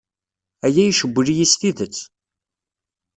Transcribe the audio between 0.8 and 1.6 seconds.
icewwel-iyi s